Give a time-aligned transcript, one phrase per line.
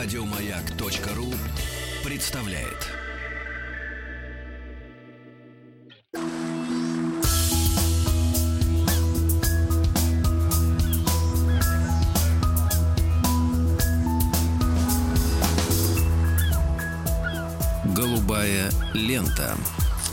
[0.00, 1.34] Радиомаяк.ру
[2.04, 2.86] представляет.
[17.86, 19.56] Голубая лента.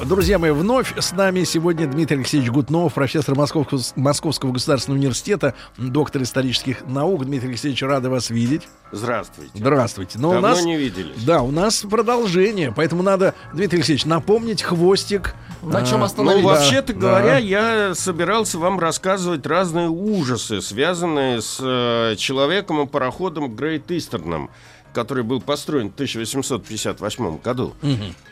[0.04, 6.22] Друзья мои, вновь с нами сегодня Дмитрий Алексеевич Гутнов, профессор Московского, Московского государственного университета, доктор
[6.24, 7.26] исторических наук.
[7.26, 8.64] Дмитрий Алексеевич, рады вас видеть.
[8.92, 9.52] Здравствуйте.
[9.56, 10.20] Здравствуйте.
[10.20, 11.24] Но Давно у нас, не виделись.
[11.24, 15.34] Да, у нас продолжение, поэтому надо, Дмитрий Алексеевич, напомнить хвостик.
[15.64, 16.44] На чем А, остановились?
[16.44, 17.00] Ну, Да, вообще-то да.
[17.00, 24.50] говоря, я собирался вам рассказывать разные ужасы, связанные с э, человеком и пароходом Грейт Истерном,
[24.96, 27.76] который был построен в 1858 году.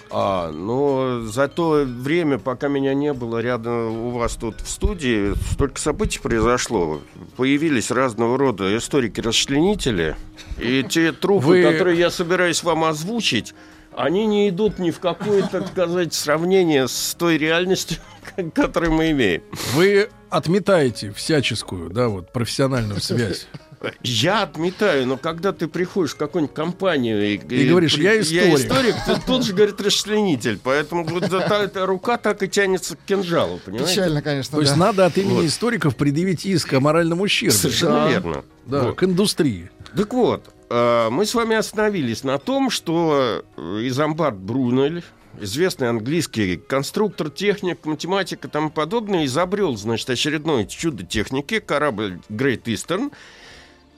[0.10, 5.34] А, но за то время, пока меня не было рядом у вас тут в студии,
[5.52, 7.02] столько событий произошло.
[7.36, 10.16] Появились разного рода историки-расчленители.
[10.58, 13.54] И те трупы, Вы- которые я собираюсь вам озвучить,
[13.96, 17.98] они не идут ни в какое, так сказать, сравнение с той реальностью,
[18.56, 19.42] которую мы имеем.
[19.74, 23.48] Вы отметаете всяческую, да, вот, профессиональную связь.
[24.02, 28.60] Я отметаю, но когда ты приходишь в какую-нибудь компанию и, И говоришь, «Я историк».
[28.60, 30.60] историк, ты тут же говорит расчленитель.
[30.64, 33.92] Поэтому вот эта- рука так и тянется к кинжалу, понимаете?
[33.92, 35.46] Печально, конечно, То есть надо от имени Вот.
[35.46, 37.52] историков предъявить иск о моральном ущербе.
[37.54, 38.10] Совершенно Да.
[38.10, 38.46] верно.
[38.66, 38.96] Да, Вот.
[38.96, 39.70] к индустрии.
[39.98, 45.04] Так вот, э, мы с вами остановились на том, что э, Изамбард Брунель,
[45.42, 52.64] известный английский конструктор, техник, математик и тому подобное, изобрел, значит, очередное чудо техники, корабль Great
[52.66, 53.12] Eastern,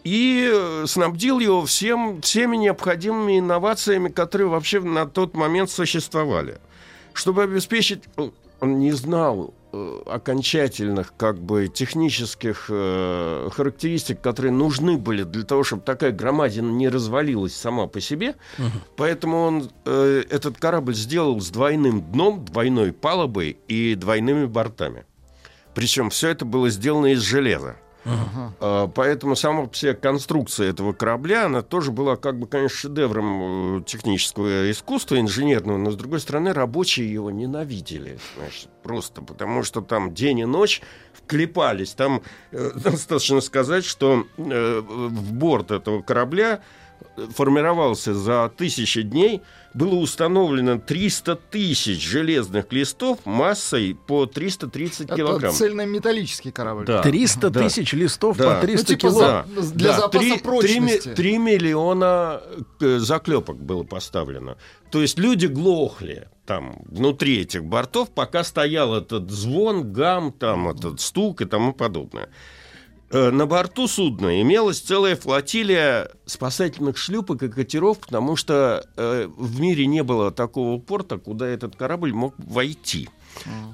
[0.06, 6.60] и э, снабдил его всем, всеми необходимыми инновациями, которые вообще на тот момент существовали.
[7.14, 8.04] Чтобы обеспечить...
[8.62, 15.64] Он не знал э, окончательных как бы технических э, характеристик, которые нужны были для того,
[15.64, 18.36] чтобы такая громадина не развалилась сама по себе.
[18.96, 25.04] Поэтому он э, этот корабль сделал с двойным дном, двойной палубой и двойными бортами.
[25.74, 27.76] Причем все это было сделано из железа.
[28.60, 33.80] А, Поэтому сама по себе конструкция этого корабля, она тоже была, как бы, конечно, шедевром
[33.80, 39.82] э, технического искусства, инженерного, но, с другой стороны, рабочие его ненавидели, значит, просто потому что
[39.82, 40.82] там день и ночь
[41.14, 41.94] вклепались.
[41.94, 42.22] Там
[42.52, 46.62] э, достаточно сказать, что э, в борт этого корабля
[47.34, 49.42] формировался за тысячи дней,
[49.74, 55.54] было установлено 300 тысяч железных листов массой по 330 Это килограмм.
[55.54, 56.86] цельнометаллический корабль.
[56.86, 57.02] Да.
[57.02, 57.62] 300 да.
[57.64, 58.56] тысяч листов Да.
[58.56, 59.20] по 300 Ну, типа кило.
[59.20, 61.00] за- для запаса три- прочности.
[61.00, 62.42] три ми- три миллиона
[62.80, 64.58] э, заклепок было поставлено.
[64.92, 71.02] То есть люди глохли там внутри этих бортов, пока стоял этот звон, гам, там этот
[71.02, 72.30] стук и тому подобное.
[73.16, 79.60] Э, На борту судна имелась целая флотилия спасательных шлюпок и катеров, потому что э, в
[79.62, 83.10] мире не было такого порта, куда этот корабль мог войти.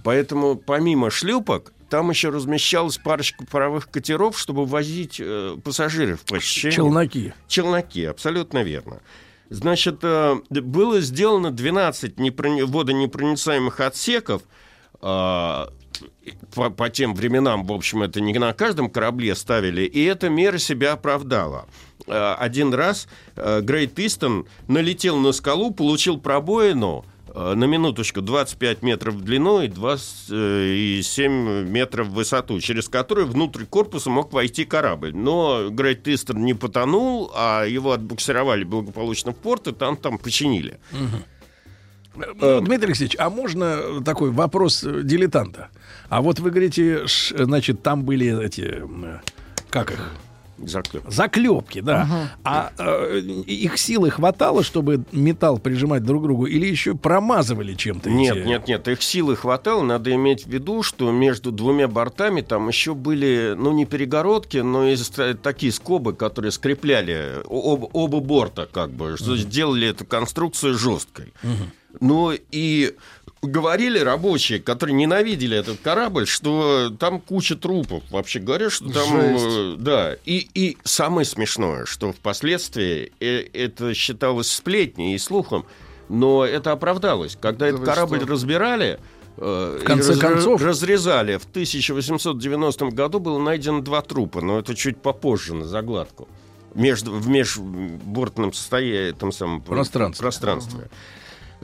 [0.03, 6.75] Поэтому помимо шлюпок там еще размещалась парочка паровых катеров, чтобы возить э, пассажиров по ощущениям.
[6.75, 7.33] Челноки.
[7.47, 9.01] Челноки, абсолютно верно.
[9.49, 14.43] Значит, э, было сделано 12 непрони- водонепроницаемых отсеков.
[15.01, 15.69] А,
[16.53, 20.57] по, по тем временам, в общем, это не на каждом корабле ставили, и эта мера
[20.57, 21.65] себя оправдала.
[22.07, 29.15] Э, Один раз Грейт Истон налетел на скалу, получил пробоину, э, на минуточку 25 метров
[29.15, 35.13] в длину и 27 метров в высоту, через которую внутрь корпуса мог войти корабль.
[35.15, 40.79] Но Грейт Истон не потонул, а его отбуксировали благополучно в порт, и там, там починили.
[40.91, 40.95] Э,
[42.15, 45.69] Дмитрий Алексеевич, а можно такой вопрос э, дилетанта?
[46.09, 48.83] А вот вы говорите, значит, там были эти,
[49.69, 50.11] как их,
[50.57, 51.03] Заклеп.
[51.07, 52.29] заклепки, да.
[52.43, 58.09] А э, их силы хватало, чтобы металл прижимать друг к другу, или еще промазывали чем-то?
[58.11, 59.81] Нет, эти- нет, нет, их силы хватало.
[59.81, 64.85] Надо иметь в виду, что между двумя бортами там еще были, ну, не перегородки, но
[64.87, 64.95] и
[65.41, 71.33] такие скобы, которые скрепляли об- оба борта, как бы, что сделали эту конструкцию жесткой.
[71.99, 72.95] Ну и
[73.41, 78.03] говорили рабочие, которые ненавидели этот корабль, что там куча трупов.
[78.11, 79.09] Вообще говоря, что там...
[79.09, 79.45] Жесть.
[79.47, 80.13] э, Да.
[80.25, 85.65] И, и самое смешное, что впоследствии э, это считалось сплетней и слухом,
[86.07, 87.35] но это оправдалось.
[87.39, 88.27] Когда Да этот корабль что?
[88.27, 88.99] разбирали,
[89.37, 94.59] э, В конце и разра- концов- разрезали, в 1890 году было найдено два трупа, но
[94.59, 96.27] это чуть попозже на загладку.
[96.75, 100.21] Между, в межбортном состоянии, там самом Пространстве.
[100.23, 100.89] пространстве.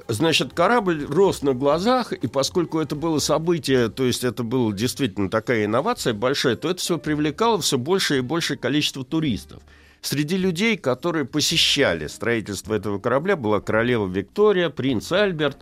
[0.07, 5.29] Значит, корабль рос на глазах, и поскольку это было событие, то есть это была действительно
[5.29, 9.61] такая инновация большая, то это все привлекало все большее и большее количество туристов.
[10.01, 15.57] Среди людей, которые посещали строительство этого корабля, была королева Виктория, принц Альберт,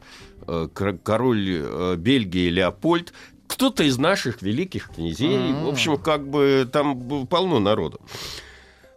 [0.46, 3.14] э, кор- король э, Бельгии Леопольд,
[3.48, 5.38] кто-то из наших великих князей.
[5.38, 5.66] А-а-а.
[5.66, 8.02] В общем, как бы там было полно народу.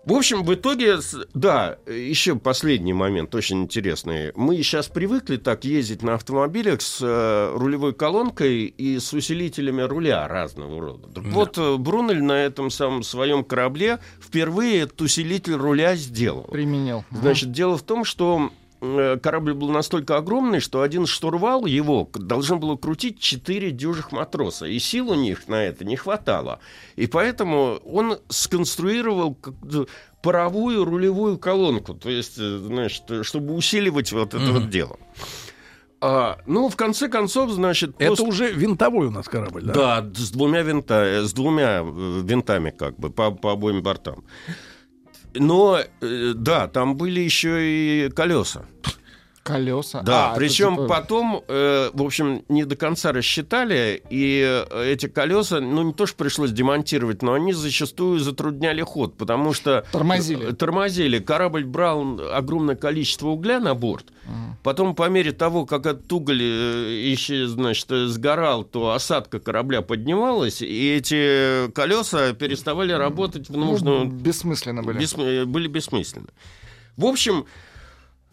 [0.05, 4.33] В общем, в итоге, с- да, еще последний момент, очень интересный.
[4.35, 10.27] Мы сейчас привыкли так ездить на автомобилях с э, рулевой колонкой и с усилителями руля
[10.27, 11.09] разного рода.
[11.09, 16.45] Так Вот э, Брунель на этом самом своем корабле впервые этот усилитель руля сделал.
[16.45, 17.05] Применил.
[17.11, 22.77] Значит, дело в том, что корабль был настолько огромный, что один штурвал его должен было
[22.77, 26.61] крутить четыре дюжих матроса, и сил у них на это не хватало.
[26.97, 29.37] И поэтому он сконструировал
[30.23, 34.99] паровую рулевую колонку, то есть, э, значит, э, чтобы усиливать вот это вот дело.
[36.01, 37.95] А, ну, в конце концов, значит...
[37.99, 40.01] Это после- уже винтовой у нас корабль, да?
[40.01, 44.25] да, с двумя, винта, э, с двумя э, винтами, как бы, по, по обоим бортам.
[45.39, 48.65] Но, э, да, там были еще и колеса.
[49.49, 50.03] Колеса.
[50.03, 55.07] Да, А, причем типа- потом, э, в общем, не до конца рассчитали, и э, эти
[55.09, 59.85] колеса, ну, не то, что пришлось демонтировать, но они зачастую затрудняли ход, потому что...
[59.93, 60.51] Тормозили.
[60.51, 61.19] э, Тормозили.
[61.19, 64.07] Корабль брал огромное количество угля на борт,
[64.63, 70.61] Потом, по мере того, как этот уголь еще, значит, э, сгорал, то осадка корабля поднималась,
[70.61, 74.05] и эти колеса переставали работать в Ну, нужную...
[74.07, 74.99] бессмысленно были.
[74.99, 76.29] бессм- были бессмысленны.
[76.97, 77.47] В общем,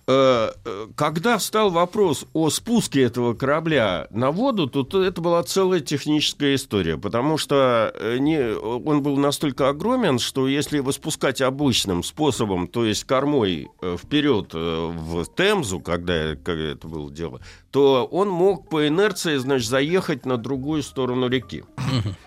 [0.05, 6.55] когда встал вопрос о спуске этого корабля на воду, то, то это была целая техническая
[6.55, 12.67] история, потому что э, не, он был настолько огромен, что если его спускать обычным способом,
[12.67, 17.41] то есть кормой э, вперед э, в Темзу, когда, когда это было дело,
[17.71, 21.63] то он мог по инерции, значит, заехать на другую сторону реки.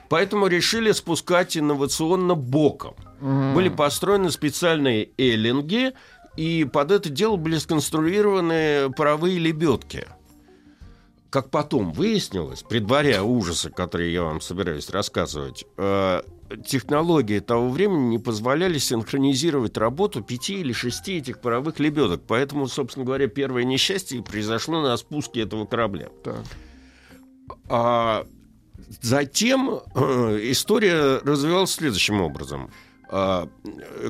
[0.08, 2.94] Поэтому решили спускать инновационно боком.
[3.20, 5.92] Были построены специальные эллинги,
[6.38, 10.06] и под это дело были сконструированы паровые лебедки.
[11.30, 16.22] Как потом выяснилось, предваряя ужасы, которые я вам собираюсь рассказывать, э,
[16.64, 22.22] технологии того времени не позволяли синхронизировать работу пяти или шести этих паровых лебедок.
[22.28, 26.08] Поэтому, собственно говоря, первое несчастье произошло на спуске этого корабля.
[26.22, 26.44] Так.
[27.68, 28.26] А
[29.00, 32.70] затем э, история развивалась следующим образом.
[33.10, 33.48] А,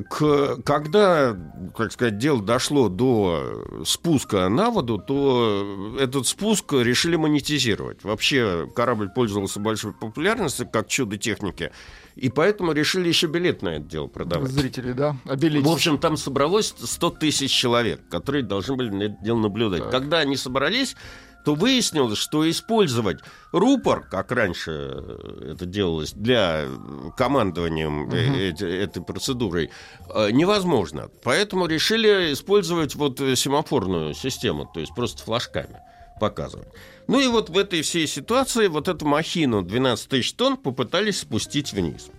[0.09, 1.37] к- когда,
[1.75, 8.03] как сказать, дело дошло до спуска на воду, то этот спуск решили монетизировать.
[8.03, 11.71] Вообще корабль пользовался большой популярностью как чудо техники,
[12.15, 14.51] и поэтому решили еще билет на это дело продавать.
[14.51, 15.15] Зрители, да?
[15.25, 15.65] Обелить.
[15.65, 19.83] В общем, там собралось 100 тысяч человек, которые должны были на это дело наблюдать.
[19.83, 19.91] Так.
[19.91, 20.97] Когда они собрались,
[21.45, 23.19] то выяснилось, что использовать
[23.51, 26.77] рупор, как раньше э, это делалось для э,
[27.17, 29.69] командования э, эти- этой процедурой,
[30.13, 31.09] э, невозможно.
[31.23, 35.77] Поэтому решили использовать вот семафорную систему, то есть просто флажками
[36.19, 36.67] показывать.
[37.07, 41.71] Ну и вот в этой всей ситуации вот эту махину 12 тысяч тонн попытались спустить
[41.73, 42.09] вниз.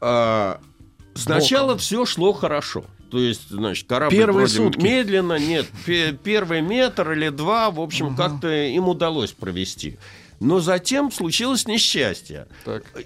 [0.00, 0.60] А,
[1.14, 2.84] сначала все шло хорошо.
[3.14, 4.82] То есть, значит, корабль Первые вроде сутки.
[4.82, 9.98] медленно, нет, пе- первый метр или два, в общем, как-то им удалось провести.
[10.40, 12.48] Но затем случилось несчастье.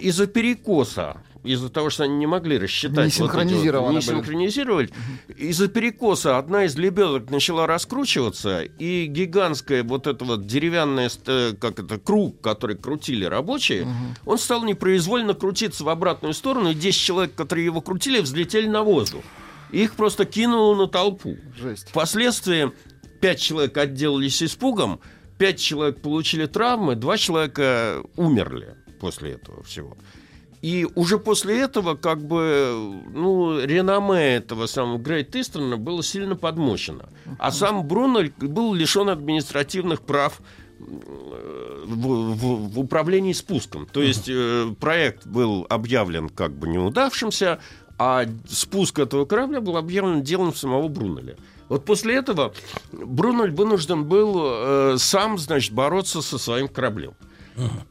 [0.01, 2.97] Из-за перекоса, из-за того, что они не могли рассчитать...
[2.97, 4.91] Не вот эти вот- синхронизированы не синхронизировали.
[5.37, 11.81] Из-за перекоса одна из лебедок начала раскручиваться, и гигантская вот эта вот деревянная, э, как
[11.81, 13.87] это, круг, который крутили рабочие,
[14.25, 18.83] он стал непроизвольно крутиться в обратную сторону, и 10 человек, которые его крутили, взлетели на
[18.83, 19.23] воздух.
[19.71, 21.37] Их просто кинуло на толпу.
[21.57, 21.89] Жесть.
[21.91, 22.73] Впоследствии
[23.21, 25.01] пять человек отделались испугом,
[25.39, 29.97] пять человек получили травмы, два человека умерли после этого всего.
[30.61, 37.09] И уже после этого, как бы, ну, реноме этого самого Грейт Истона было сильно подмочено.
[37.39, 40.41] А сам Брунель был лишен административных прав
[40.81, 43.87] э, в, в- в управлении спуском.
[43.87, 47.61] То есть э, проект был объявлен как бы неудавшимся,
[47.99, 51.37] а спуск этого корабля был объявлен делом самого Брунеля.
[51.69, 52.55] Вот после этого
[52.93, 57.15] Брунель вынужден был э, сам, значит, бороться со своим кораблем.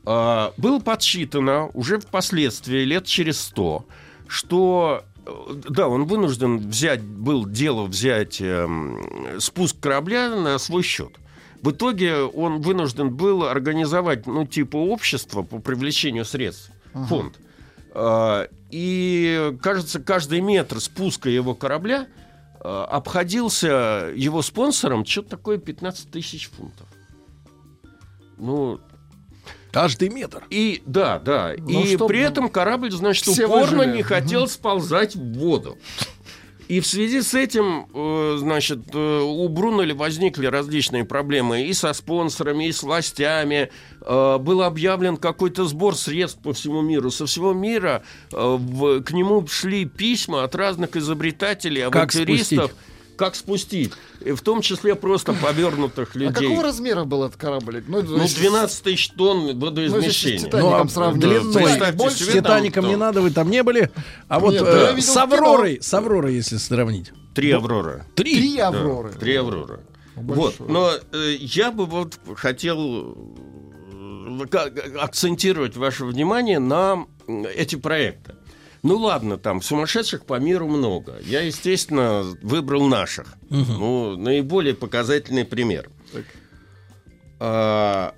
[0.06, 3.86] А, было подсчитано уже впоследствии, лет через сто,
[4.28, 5.32] что э,
[5.70, 11.12] да, он вынужден взять, был дело взять эм, спуск корабля на свой счет.
[11.62, 17.38] В итоге он вынужден был организовать, ну, типа общество по привлечению средств, фонд.
[18.00, 22.08] А, И, кажется, каждый метр спуска его корабля
[22.60, 26.88] а, обходился его спонсором что-то такое 15 тысяч фунтов.
[28.38, 28.80] Ну,
[29.72, 30.44] Каждый метр.
[30.52, 31.54] и да, да.
[31.58, 33.98] Ну, и при этом корабль, значит, все упорно выжили.
[33.98, 35.78] не хотел сползать в воду.
[36.68, 41.94] И в связи с этим, э, значит, э, у Брунеля возникли различные проблемы и со
[41.94, 43.70] спонсорами, и с властями.
[44.02, 47.10] Э, Был объявлен какой-то сбор средств по всему миру.
[47.10, 52.72] Со всего мира к нему шли письма от разных изобретателей, Как авантюристов.
[52.72, 52.97] спустить?
[53.18, 53.94] Как спустить?
[54.22, 56.34] И в том числе просто повернутых А людей.
[56.48, 57.84] какого размера был этот корабль?
[57.88, 60.38] Ну, Ну, если- 12 тысяч тонн Ну, водоизмещения.
[60.46, 61.54] «Титаником» Ну, а сравнивать.
[61.54, 62.18] Представьте больше?
[62.18, 63.90] С себе, Титаником не надо, вы там не были.
[64.28, 65.18] А вот Нет, э, да с.
[65.18, 67.12] Авророй, с Авророй, если сравнить.
[67.34, 68.06] Три Аврора.
[68.16, 68.36] Три.
[68.36, 69.12] Три Да, Авроры.
[69.14, 69.80] Три Аврора.
[70.16, 70.36] Большой.
[70.36, 73.16] Вот, но э, я бы вот хотел
[74.42, 77.06] э, ка- акцентировать ваше внимание на
[77.56, 78.36] эти проекты.
[78.88, 81.16] Ну ладно, там сумасшедших по миру много.
[81.26, 83.28] Я, естественно, выбрал наших.
[83.50, 85.90] Ну, наиболее показательный пример.
[86.14, 86.24] Так.
[87.40, 88.14] А,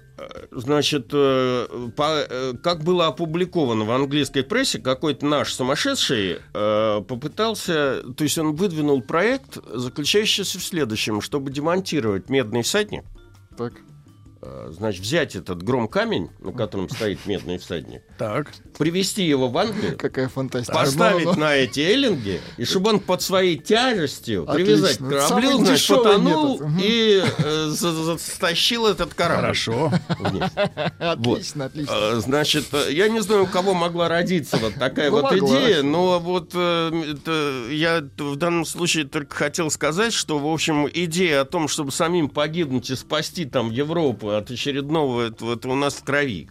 [0.51, 8.03] Значит, э, по- э, как было опубликовано в английской прессе, какой-то наш сумасшедший э, попытался,
[8.17, 13.05] то есть он выдвинул проект, заключающийся в следующем, чтобы демонтировать медный всадник,
[13.57, 13.71] Так.
[14.41, 18.51] Э, значит, взять этот гром-камень, на котором стоит медный всадник, Так.
[18.77, 20.73] привезти его в Англию, Какая фантастика.
[20.77, 25.09] поставить Ну, ну, на эти эллинги, и чтобы он под своей тяжестью привязать к Отлично.
[25.27, 26.83] Кораблю, самый значит, потонул метод.
[26.85, 29.91] И э, за- за- стащил этот корабль Хорошо.
[30.19, 30.43] вниз.
[30.99, 31.93] Отлично, отлично.
[31.93, 35.47] Э, Значит, э, я не знаю, у кого могла родиться вот такая Ну, вот могла.
[35.47, 40.87] идея, но вот э, это я в данном случае только хотел сказать, что, в общем,
[40.93, 45.75] идея о том, чтобы самим погибнуть и спасти там Европу от очередного, этого, это у
[45.75, 46.49] нас в крови.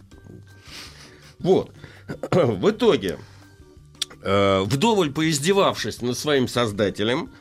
[1.39, 1.71] Вот.
[2.31, 3.17] В итоге,
[4.23, 7.31] э, вдоволь поиздевавшись над своим создателем,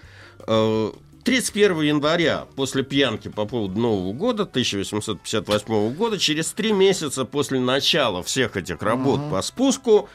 [0.47, 0.93] э,
[1.25, 8.23] 31 января, после пьянки по поводу Нового года, 1858 года, через три месяца после начала
[8.23, 10.09] всех этих работ по спуску,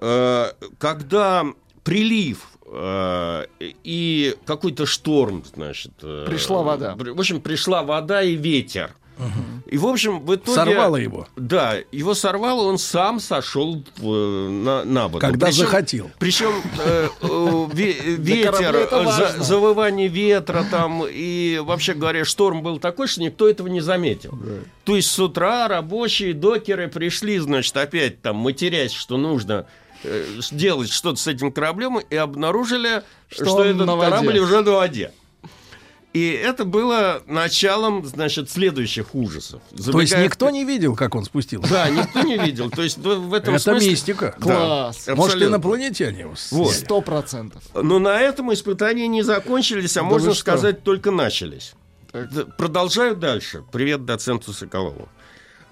[0.00, 1.44] э, когда
[1.82, 5.92] прилив э, и какой-то шторм, значит...
[6.02, 6.94] э, Пришла вода.
[6.96, 8.94] В общем, пришла вода и ветер.
[9.66, 10.54] И, в общем, в итоге...
[10.54, 11.26] Сорвало его.
[11.36, 15.18] Да, его сорвало, он сам сошел в- на, на воду.
[15.20, 16.10] Когда Причем- захотел.
[16.18, 22.78] Причем э, э, ве- ветер, э, за- завывание ветра там и вообще говоря, шторм был
[22.78, 24.38] такой, что никто этого не заметил.
[24.84, 29.66] То есть с утра рабочие докеры пришли, значит, опять там матерясь, что нужно
[30.02, 35.12] э, сделать что-то с этим кораблем, и обнаружили, Что что, этот корабль уже на воде.
[36.14, 39.60] И это было началом, значит, следующих ужасов.
[39.70, 41.68] То есть Забегая никто не видел, как он спустился.
[41.68, 42.70] Да, никто не видел.
[42.70, 43.90] То есть в этом Это смысле...
[43.90, 44.34] мистика.
[44.38, 45.06] Да, Класс.
[45.08, 45.44] Может, абсолютно.
[45.56, 46.34] инопланетяне его.
[46.70, 47.64] Сто процентов.
[47.74, 51.74] Но на этом испытания не закончились, а Да можно сказать, только начались.
[52.58, 53.64] Продолжаю дальше.
[53.72, 55.08] Привет доценту Соколову.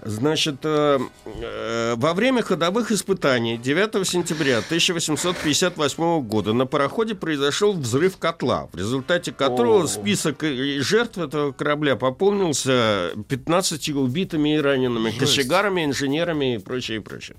[0.05, 8.17] Значит, э, э, во время ходовых испытаний 9 сентября 1858 года на пароходе произошел взрыв
[8.17, 9.87] котла, в результате которого О.
[9.87, 15.19] список жертв этого корабля пополнился 15 убитыми и ранеными Жесть.
[15.19, 17.37] кочегарами, инженерами и прочее, и прочее.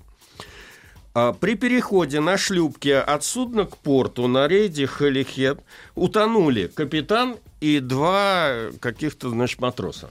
[1.13, 5.59] А, При переходе на шлюпке от судна к порту на рейде Халихет
[5.93, 10.09] утонули капитан и два каких-то, значит, матроса.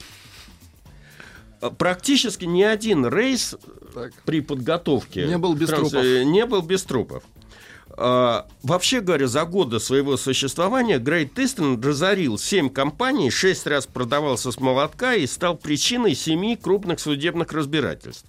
[1.61, 3.55] А, Практически ни один рейс
[3.93, 4.13] Так.
[4.25, 6.05] при подготовке Не был без транс- трупов.
[6.05, 7.23] э, Не был без трупов.
[7.97, 14.51] А, вообще говоря, за годы своего существования Грейт Истон разорил 7 компаний, 6 раз продавался
[14.51, 18.25] с молотка и стал причиной 7 крупных судебных разбирательств.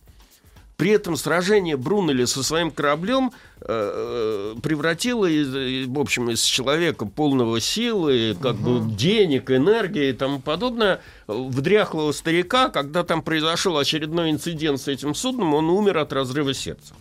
[0.76, 7.06] При этом сражение Брунеля со своим кораблем э, превратило, из, из- в общем, из человека
[7.06, 13.78] полного силы, как бы денег, энергии и тому подобное, в дряхлого старика, когда там произошел
[13.78, 16.92] очередной инцидент с этим судном, он умер от разрыва сердца.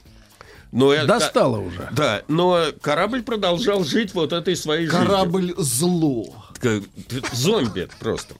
[0.71, 1.89] Но это- Достало уже.
[1.91, 5.05] Да, но корабль продолжал жить вот этой своей жизнью.
[5.05, 6.33] Корабль зло.
[7.33, 8.35] Зомби просто.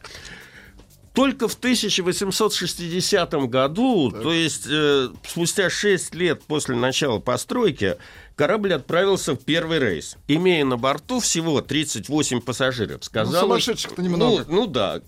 [1.16, 7.96] Только в 1860 году, то есть э, спустя 6 лет после начала постройки,
[8.36, 13.06] корабль отправился в первый рейс, имея на борту всего 38 пассажиров.
[13.06, 14.46] Сказалось, сумасшедших-то немного.
[14.50, 15.00] Ну, ну да,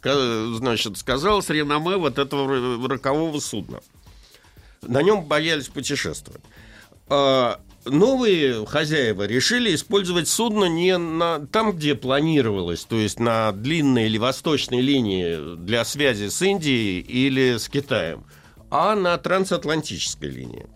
[0.55, 3.81] значит, сказалось реноме вот этого рокового судна.
[4.81, 6.41] На нем боялись путешествовать.
[7.09, 14.05] А, Новые хозяева решили использовать судно не на, там, где планировалось, то есть на длинной
[14.05, 18.23] или восточной линии для связи с Индией или с Китаем,
[18.69, 20.67] а на трансатлантической линии.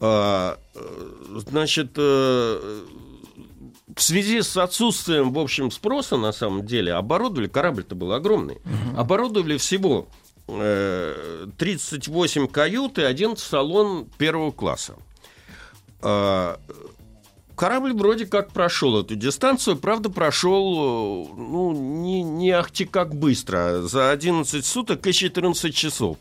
[0.00, 2.82] А, э, Значит, э,
[3.94, 8.58] в связи с отсутствием, в общем, спроса, на самом деле, оборудовали, корабль-то был огромный,
[8.96, 10.08] оборудовали всего
[10.48, 14.96] э, 38 кают и один салон первого класса.
[16.02, 16.58] А,
[17.56, 23.82] корабль вроде как прошел эту дистанцию, правда, прошел, э, ну, не, не ахти как быстро,
[23.82, 26.16] за 11 суток и 14 часов.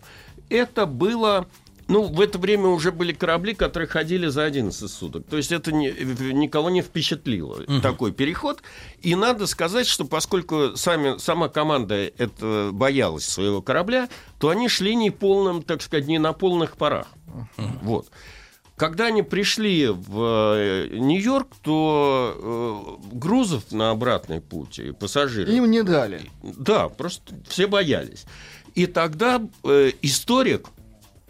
[0.49, 1.47] Это было
[1.89, 5.25] ну, в это время уже были корабли, которые ходили за 11 суток.
[5.27, 5.89] То есть это не,
[6.33, 7.81] никого не впечатлило, uh-huh.
[7.81, 8.61] такой переход.
[9.01, 14.07] И надо сказать, что поскольку сами, сама команда это боялась своего корабля,
[14.39, 17.07] то они шли не полным, так сказать, не на полных парах.
[17.25, 17.69] Uh-huh.
[17.81, 18.07] Вот.
[18.79, 25.53] Когда они пришли в э, Нью-Йорк, то э, грузов на обратный путь и пассажиров...
[25.53, 26.21] Им не дали.
[26.41, 28.23] Да, просто все боялись.
[28.75, 30.69] И тогда э, историк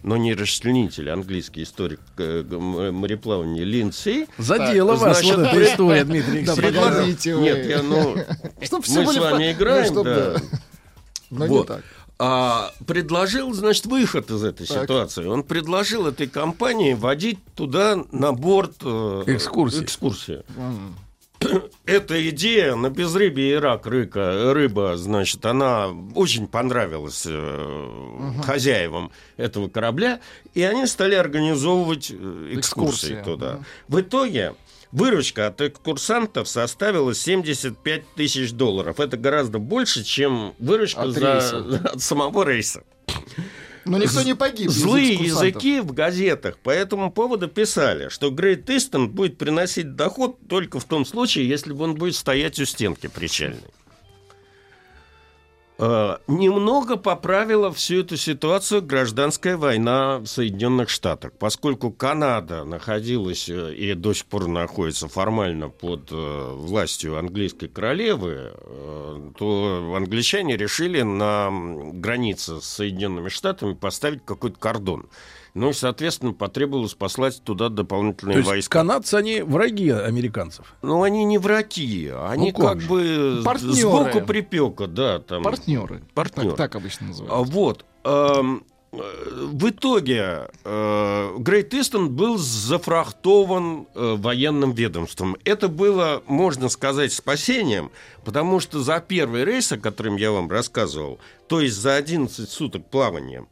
[0.03, 4.27] но не расчленитель, английский историк мореплавания Линдси.
[4.37, 7.41] Задела так, вас значит, вот эта история, Дмитрий Да.
[7.41, 8.15] Нет, я, ну,
[8.71, 10.35] мы с вами играем, ну, да.
[11.31, 11.61] Но вот.
[11.61, 11.83] не так.
[12.21, 14.83] А, предложил, значит, выход из этой так.
[14.83, 15.25] ситуации.
[15.25, 19.83] Он предложил этой компании водить туда на борт э, экскурсии.
[19.83, 20.43] экскурсии.
[20.57, 20.93] Mm
[21.85, 28.41] эта идея на безрыбье и рак рыка, рыба, значит, она очень понравилась э, угу.
[28.41, 30.19] хозяевам этого корабля,
[30.53, 33.23] и они стали организовывать э, экскурсии Экскурсия.
[33.23, 33.53] туда.
[33.53, 33.63] Угу.
[33.87, 34.55] В итоге
[34.91, 38.99] выручка от экскурсантов составила 75 тысяч долларов.
[38.99, 42.83] Это гораздо больше, чем выручка от, за, от самого рейса.
[43.85, 44.69] Но никто не погиб.
[44.69, 50.79] Злые языки в газетах по этому поводу писали, что Грейт Истон будет приносить доход только
[50.79, 53.63] в том случае, если он будет стоять у стенки причальной.
[55.81, 63.73] Э, немного поправила всю эту ситуацию гражданская война в Соединенных Штатах, поскольку Канада находилась э,
[63.75, 68.51] и до сих пор находится формально под э, властью английской королевы,
[69.37, 71.49] то англичане решили на
[71.93, 75.07] границе с Соединенными Штатами поставить какой-то кордон.
[75.59, 78.79] Ну и, соответственно, потребовалось послать туда дополнительные То есть войска.
[78.79, 80.73] Канадцы, они враги американцев?
[80.81, 83.75] Ну, они не враги, они ну, как, как бы Партнеры.
[83.75, 85.19] сбоку припека, да.
[85.19, 85.43] Там.
[85.43, 86.01] Партнеры.
[86.13, 86.51] Партнеры.
[86.51, 87.49] Так, так обычно называют.
[87.49, 87.85] Вот.
[88.05, 95.35] Эм, в итоге Грейт э, Истон был зафрахтован э, военным ведомством.
[95.43, 97.91] Это было, можно сказать, спасением,
[98.23, 102.89] потому что за первый рейс, о котором я вам рассказывал, то есть за 11 суток
[102.89, 103.45] плавания,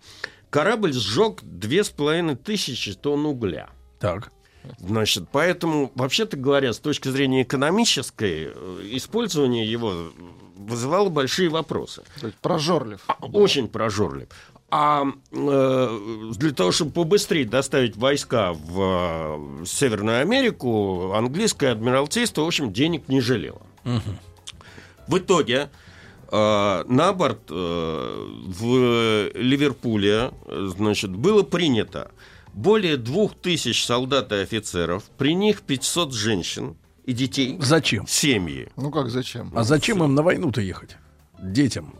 [0.49, 3.69] корабль сжег две с половиной тысячи тонн угля.
[3.99, 4.31] Так.
[4.79, 10.11] Значит, поэтому, вообще-то говоря, с точки зрения экономической, э, использование его
[10.57, 12.03] вызывало большие вопросы.
[12.19, 13.01] То есть прожорлив.
[13.07, 14.27] А, очень прожорлив.
[14.69, 22.47] А э, для того, чтобы побыстрее доставить войска в э, Северную Америку, английское адмиралтейство, в
[22.47, 23.61] общем, денег не жалело.
[23.85, 24.01] Угу.
[25.07, 25.69] В итоге
[26.31, 32.11] э, на борт э, в Ливерпуле значит, было принято
[32.53, 37.57] более двух тысяч солдат и офицеров, при них 500 женщин и детей.
[37.61, 38.07] Зачем?
[38.07, 38.69] Семьи.
[38.75, 39.51] Ну как зачем?
[39.55, 40.97] А зачем им на войну-то ехать?
[41.39, 41.93] Детям.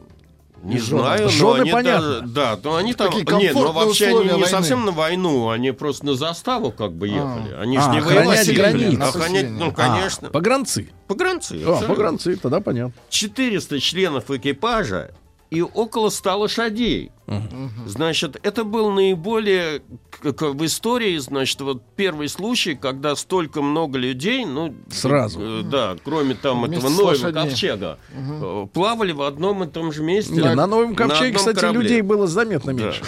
[0.63, 2.21] Не знаю, Жены, но они понятно.
[2.21, 3.13] Да, да, но они там...
[3.37, 4.47] Нет, но вообще они не войны.
[4.47, 7.53] совсем на войну, они просто на заставу как бы ехали.
[7.53, 7.61] А.
[7.61, 8.53] Они а, же не воевали.
[8.53, 9.01] границы.
[9.01, 10.27] Охранять, ну, конечно.
[10.27, 10.89] А, погранцы.
[11.07, 11.61] Погранцы.
[11.65, 12.93] А, погранцы, тогда понятно.
[13.09, 15.11] 400 членов экипажа
[15.49, 17.12] и около 100 лошадей.
[17.27, 17.88] Угу.
[17.88, 19.81] Значит, это был наиболее
[20.21, 26.36] в истории, значит, вот первый случай, когда столько много людей, ну, сразу, э, да, кроме
[26.36, 28.67] там Вместе этого Нового ковчега, угу.
[28.73, 30.41] плавали в одном и том же месте.
[30.41, 31.81] Да, на Новом ковчеге, кстати, корабле.
[31.81, 33.03] людей было заметно меньше.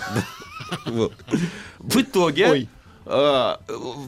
[1.80, 2.68] В итоге.
[3.12, 3.60] А,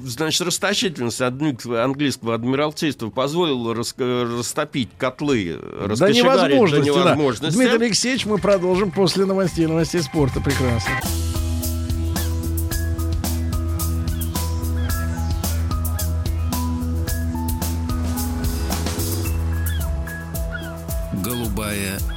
[0.04, 5.58] значит, расточительность английского адмиралтейства позволила растопить котлы,
[5.98, 7.58] да невозможности, до невозможности.
[7.58, 7.64] Да.
[7.64, 10.40] Дмитрий Алексеевич, мы продолжим после новостей, новостей спорта.
[10.40, 10.92] Прекрасно.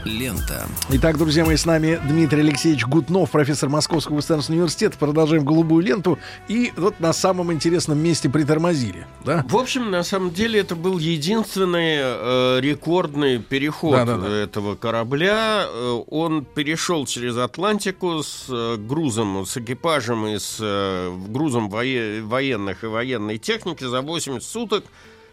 [0.05, 0.67] Лента.
[0.91, 4.97] Итак, друзья мои, с нами Дмитрий Алексеевич Гутнов, профессор Московского государственного университета.
[4.99, 6.19] Продолжаем голубую ленту.
[6.49, 9.07] И вот на самом интересном месте притормозили.
[9.25, 9.45] Да?
[9.49, 14.29] В общем, на самом деле, это был единственный э, рекордный переход да, да, да.
[14.29, 15.67] этого корабля.
[15.67, 22.23] Э, он перешел через Атлантику с э, грузом, с экипажем и с э, грузом вое-
[22.23, 24.85] военных и военной техники за 80 суток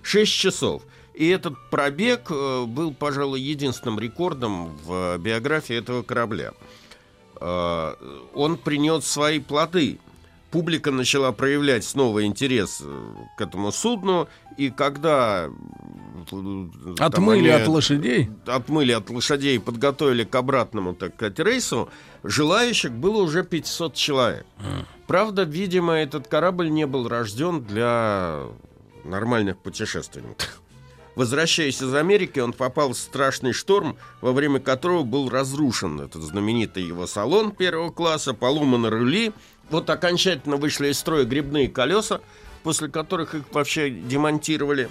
[0.03, 0.83] 6 часов.
[1.21, 6.53] И этот пробег э, был, пожалуй, единственным рекордом в биографии этого корабля.
[7.39, 7.93] Э,
[8.33, 9.99] он принес свои плоды.
[10.49, 15.51] Публика начала проявлять снова интерес э, к этому судну, и когда
[16.97, 21.89] отмыли от лошадей, отмыли от лошадей, подготовили к обратному, так сказать, рейсу,
[22.23, 24.45] желающих было уже 500 человек.
[25.05, 28.47] Правда, видимо, этот корабль не был рожден для
[29.03, 30.61] нормальных путешественников.
[31.15, 36.83] Возвращаясь из Америки, он попал в страшный шторм, во время которого был разрушен этот знаменитый
[36.83, 39.33] его салон первого класса, поломаны рыли,
[39.69, 42.21] вот окончательно вышли из строя грибные колеса,
[42.63, 44.89] после которых их вообще демонтировали.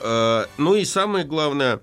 [0.00, 1.80] Э, ну и самое главное,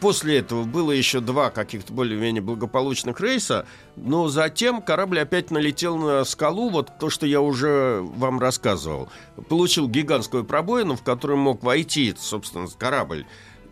[0.00, 6.24] После этого было еще два каких-то более-менее благополучных рейса, но затем корабль опять налетел на
[6.24, 9.10] скалу, вот то, что я уже вам рассказывал.
[9.48, 13.26] Получил гигантскую пробоину, в которую мог войти, собственно, корабль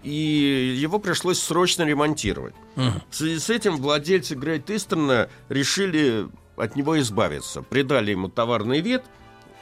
[0.05, 2.55] и его пришлось срочно ремонтировать.
[2.77, 3.03] Uh-huh.
[3.11, 7.63] В связи с этим владельцы Грейт Истерна решили от него избавиться.
[7.63, 9.03] Придали ему товарный вид,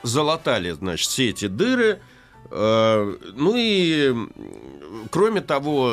[0.02, 2.00] залатали, значит, все эти дыры.
[2.50, 4.14] Э, ну и,
[5.10, 5.92] кроме того,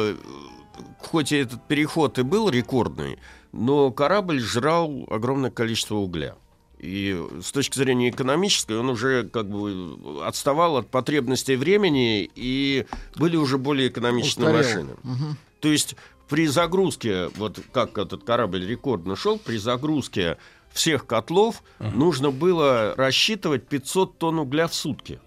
[1.14, 3.20] хоть и этот переход и был рекордный,
[3.52, 6.36] но корабль жрал огромное количество угля.
[6.80, 13.38] И с точки зрения экономической он уже как бы отставал от потребностей времени, и были
[13.38, 14.58] уже более экономичные Устарел.
[14.58, 14.94] машины.
[15.04, 15.36] Угу.
[15.60, 15.96] То есть
[16.30, 20.40] при загрузке, вот как этот корабль рекордно шел, при загрузке
[20.72, 21.90] всех котлов угу.
[21.92, 25.20] нужно было рассчитывать 500 тонн угля в сутки.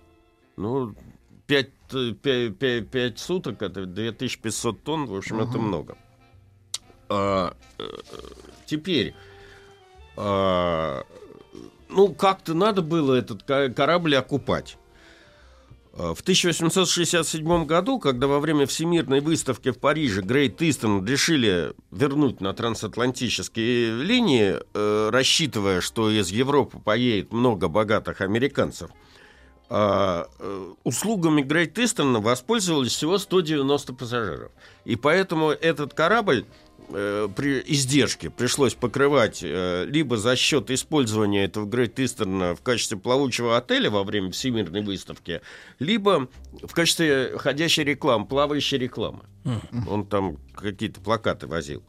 [0.56, 0.96] Ну,
[1.46, 5.48] 5 5, 5, 5 суток, это 2500 тонн, в общем, uh-huh.
[5.48, 5.96] это много.
[7.08, 7.84] А, э,
[8.66, 9.14] теперь,
[10.16, 11.04] а,
[11.88, 14.76] ну, как-то надо было этот корабль окупать.
[15.92, 22.40] А, в 1867 году, когда во время Всемирной выставки в Париже Грейт Истон решили вернуть
[22.40, 28.90] на трансатлантические линии, э, рассчитывая, что из Европы поедет много богатых американцев–
[29.68, 34.52] а, э, услугами Грейт Истона воспользовались всего 190 пассажиров.
[34.84, 36.46] И поэтому этот корабль
[36.88, 42.96] э, при издержке пришлось покрывать э, либо за счет использования этого Грейт Истона в качестве
[42.96, 45.40] плавучего отеля во время Всемирной выставки,
[45.80, 46.28] либо
[46.62, 49.24] в качестве ходящей рекламы, плавающей рекламы.
[49.88, 51.82] Он там какие-то плакаты возил.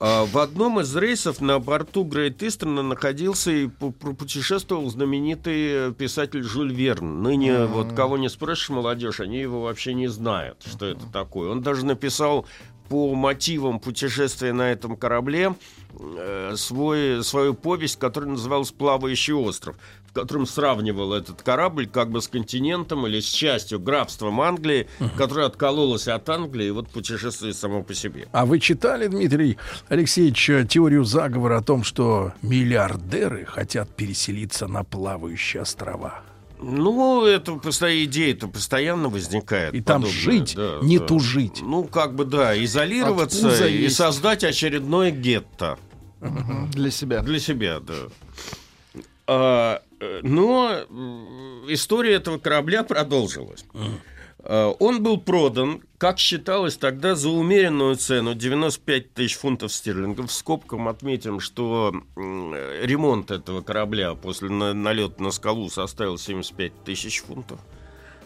[0.00, 7.22] В одном из рейсов на борту Грейт Истерна находился и путешествовал знаменитый писатель Жюль Верн.
[7.22, 7.66] Ныне mm-hmm.
[7.66, 10.96] вот кого не спросишь, молодежь, они его вообще не знают, что mm-hmm.
[10.96, 11.50] это такое.
[11.50, 12.46] Он даже написал
[12.90, 15.54] по мотивам путешествия на этом корабле
[15.98, 19.76] э, свой, свою повесть, которая называлась «Плавающий остров»,
[20.08, 25.46] в котором сравнивал этот корабль как бы с континентом или с частью графством Англии, которая
[25.46, 28.26] откололась от Англии и вот путешествует само по себе.
[28.32, 29.56] А вы читали, Дмитрий
[29.88, 36.24] Алексеевич, теорию заговора о том, что миллиардеры хотят переселиться на плавающие острова?
[36.62, 39.74] Ну, это постоянно идея это постоянно возникает.
[39.74, 40.10] И подобное.
[40.10, 41.06] там жить, да, не да.
[41.06, 41.60] тужить.
[41.62, 43.96] Ну, как бы да, изолироваться и есть.
[43.96, 45.78] создать очередное гетто.
[46.20, 46.68] Угу.
[46.72, 47.20] Для себя.
[47.20, 47.94] Для себя, да.
[49.26, 50.72] А, э, но
[51.68, 53.64] история этого корабля продолжилась.
[54.44, 60.30] Он был продан, как считалось тогда, за умеренную цену 95 тысяч фунтов стерлингов.
[60.30, 67.60] В скобкам отметим, что ремонт этого корабля после налета на скалу составил 75 тысяч фунтов.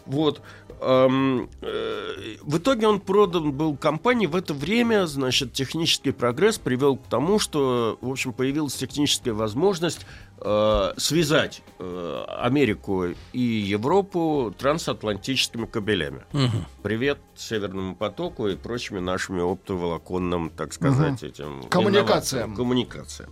[0.05, 0.41] Вот.
[0.81, 4.27] Эм, э, в итоге он продан был компании.
[4.27, 10.05] В это время, значит, технический прогресс привел к тому, что, в общем, появилась техническая возможность
[10.39, 16.23] э, связать э, Америку и Европу трансатлантическими кабелями.
[16.33, 16.65] Угу.
[16.83, 21.25] Привет Северному потоку и прочими нашими оптоволоконным, так сказать, угу.
[21.25, 22.55] этим коммуникациям.
[22.55, 23.31] коммуникациям.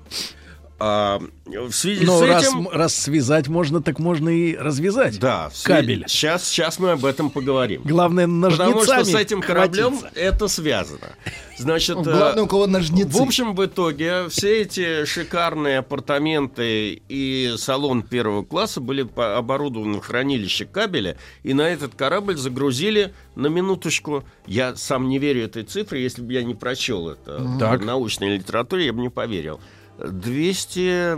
[0.86, 2.68] А, в связи Но с раз, этим...
[2.68, 5.18] раз связать можно, так можно и развязать.
[5.18, 6.04] Да, кабель.
[6.10, 7.84] Сейчас, сейчас мы об этом поговорим.
[7.86, 10.20] Главное, ножницами Потому что с этим кораблем хватиться.
[10.20, 11.16] это связано.
[11.58, 13.18] Значит, Главное, у кого ножницы.
[13.18, 20.06] В общем, в итоге все эти шикарные апартаменты и салон первого класса были оборудованы в
[20.06, 24.26] хранилище кабеля, и на этот корабль загрузили на минуточку.
[24.48, 27.80] Я сам не верю этой цифре, если бы я не прочел это так.
[27.80, 29.62] в научной литературе, я бы не поверил.
[29.98, 31.18] 200,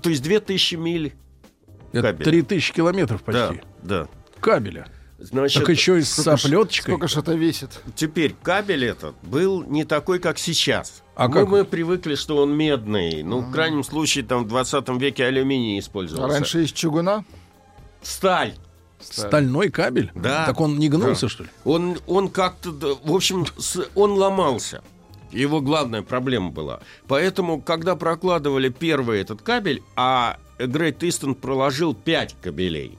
[0.00, 1.14] то есть 2000 миль
[1.92, 2.24] Это кабеля.
[2.24, 3.62] 3000 километров почти.
[3.82, 4.08] Да, да.
[4.40, 4.88] Кабеля.
[5.18, 6.92] Значит, так еще и с соплеточкой.
[6.92, 7.80] Сколько же это весит?
[7.96, 11.02] Теперь кабель этот был не такой, как сейчас.
[11.14, 11.48] А мы, как?
[11.48, 13.22] мы привыкли, что он медный.
[13.22, 16.26] Ну, в крайнем случае, там в 20 веке алюминий использовался.
[16.26, 17.24] А раньше из чугуна?
[18.02, 18.54] Сталь.
[19.00, 19.28] Сталь.
[19.28, 20.10] Стальной кабель?
[20.14, 20.46] Да.
[20.46, 21.28] Так он не гнулся, да.
[21.28, 21.48] что ли?
[21.64, 22.70] Он, он как-то,
[23.02, 23.46] в общем,
[23.94, 24.82] он ломался.
[25.32, 26.80] Его главная проблема была.
[27.08, 32.98] Поэтому, когда прокладывали первый этот кабель, а Грейт Истон проложил 5 кабелей,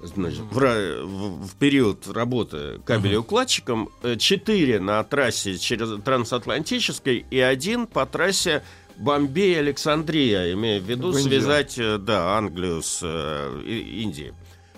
[0.00, 8.06] значит, в, в, в период работы кабелеукладчиком, 4 на трассе через трансатлантической и один по
[8.06, 8.62] трассе
[8.96, 14.32] Бомбей-Александрия, имея в виду связать э, да, Англию с э, Индией.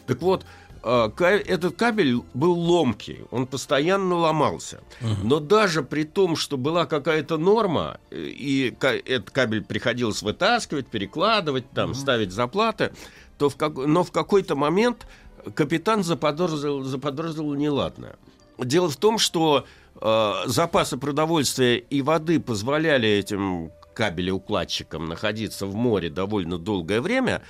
[0.07, 0.47] Так вот, э,
[0.85, 4.81] этот кабель был ломкий, он постоянно ломался.
[5.23, 11.71] Но даже при том, что была какая-то норма, э, и этот кабель приходилось вытаскивать, перекладывать,
[11.71, 12.93] там, ставить заплаты,
[13.39, 15.07] то в как- но в какой-то момент
[15.55, 18.17] капитан заподозрил, заподозрил неладное.
[18.59, 19.65] Дело в том, что
[20.01, 27.43] э, запасы продовольствия и воды позволяли этим кабелеукладчикам находиться в море довольно долгое время,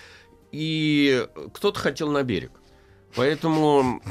[0.53, 2.53] и кто-то хотел на берег.
[3.17, 4.03] Поэтому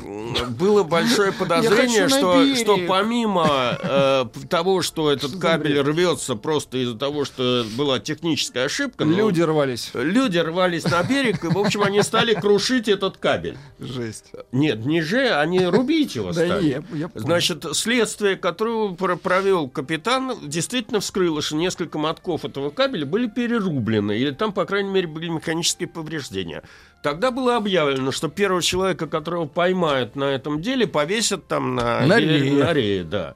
[0.57, 7.25] было большое подозрение, что, что помимо э, того, что этот кабель рвется просто из-за того,
[7.25, 9.91] что была техническая ошибка, ну, Люди рвались.
[9.93, 13.57] люди рвались на берег, и, в общем, они стали крушить этот кабель.
[13.79, 14.31] Жесть.
[14.51, 16.63] Нет, не же, они рубить его Да стали.
[16.63, 17.09] не, я- я.
[17.13, 24.17] Значит, следствие, которое про- провел капитан, действительно вскрыло, что несколько мотков этого кабеля были перерублены,
[24.17, 26.63] или там, по крайней мере, были механические повреждения.
[27.03, 32.17] Тогда было объявлено, что первого человека, которого поймают на этом деле, повесят там на, На
[32.17, 33.35] рее- на рее, да.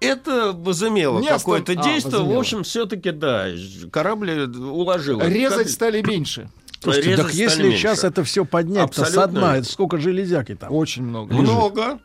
[0.00, 2.16] Это возымело Не какое-то а, действие.
[2.16, 2.40] в возымело.
[2.40, 3.46] общем, все-таки, да,
[3.92, 5.20] корабль уложил.
[5.20, 5.70] Резать кабель.
[5.70, 6.50] стали меньше.
[6.80, 7.78] Слушайте, резать так стали если меньше.
[7.78, 9.40] сейчас это все поднять-то со Абсолютно.
[9.40, 10.72] дна, это сколько железяки там?
[10.72, 11.32] Очень много.
[11.34, 12.00] Много,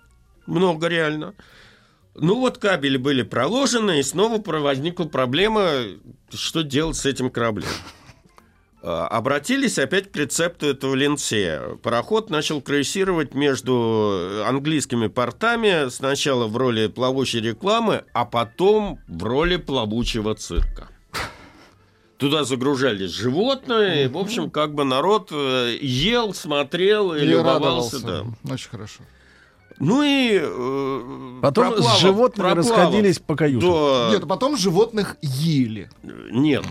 [0.45, 1.33] много реально.
[2.15, 5.69] Ну вот кабели были проложены, и снова возникла проблема,
[6.31, 7.67] что делать с этим кораблем.
[8.81, 11.75] А, Обратились опять к рецепту этого Линсея.
[11.83, 19.57] Пароход начал крейсировать между английскими портами сначала в роли плавучей рекламы, а потом в роли
[19.57, 20.87] плавучего цирка.
[22.17, 27.97] Туда загружались животные, в общем, как бы народ э, ел, смотрел и, И любовался.
[27.97, 28.35] радовался.
[28.45, 28.53] да.
[28.53, 28.99] Очень хорошо.
[29.79, 33.61] Ну и э, Потом проплавав- с животными проплавав расходились по каютам.
[33.61, 35.89] до- Нет, а потом животных ели.
[36.03, 36.65] Нет.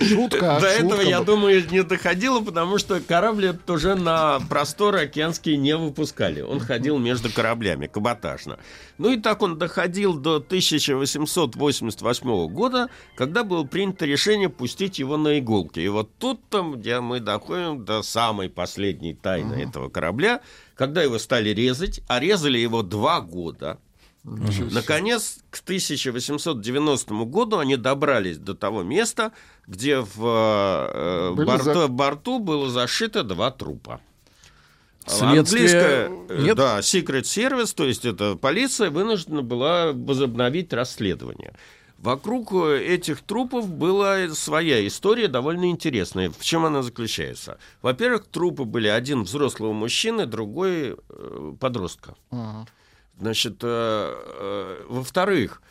[0.00, 5.00] Шутка, До шутка этого, я думаю, не доходило, потому что корабль этот уже на просторы
[5.02, 6.40] океанские не выпускали.
[6.40, 8.58] Он ходил между кораблями, каботажно.
[8.96, 15.38] Ну и так он доходил до 1888 года, когда было принято решение пустить его на
[15.38, 15.80] иголки.
[15.80, 20.40] И вот тут-то, где мы доходим до самой последней тайны этого корабля,
[20.74, 23.78] когда его стали резать, а резали его два года.
[24.24, 29.32] Наконец, к 1890 году они добрались до того места,
[29.66, 34.00] где в э, Были борту, за- борту было зашито два трупа.
[35.04, 36.56] Следствие Английская, э, нет?
[36.56, 41.52] да, Secret Service, то есть это полиция, вынуждена была возобновить расследование.
[42.02, 46.30] Вокруг э, этих трупов была своя история, довольно интересная.
[46.30, 47.58] В чем она заключается?
[47.80, 52.16] Во-первых, трупы были один взрослого мужчины, другой э, подростка.
[52.32, 52.66] Ага.
[53.20, 55.62] Значит, э, во-вторых,